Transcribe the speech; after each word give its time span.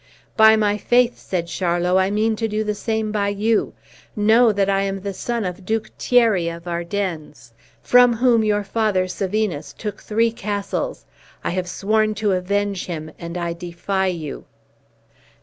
"By 0.35 0.55
my 0.55 0.79
faith," 0.79 1.19
said 1.19 1.45
Charlot, 1.45 1.95
"I 1.97 2.09
mean 2.09 2.35
to 2.37 2.47
do 2.47 2.63
the 2.63 2.73
same 2.73 3.11
by 3.11 3.27
you. 3.27 3.75
Know 4.15 4.51
that 4.51 4.67
I 4.67 4.81
am 4.81 5.01
the 5.01 5.13
son 5.13 5.45
of 5.45 5.63
Duke 5.63 5.91
Thierry 5.99 6.49
of 6.49 6.67
Ardennes, 6.67 7.53
from 7.83 8.13
whom 8.15 8.43
your 8.43 8.63
father, 8.63 9.07
Sevinus, 9.07 9.73
took 9.77 10.01
three 10.01 10.31
castles; 10.31 11.05
I 11.43 11.51
have 11.51 11.69
sworn 11.69 12.15
to 12.15 12.31
avenge 12.31 12.87
him, 12.87 13.11
and 13.19 13.37
I 13.37 13.53
defy 13.53 14.07
you." 14.07 14.45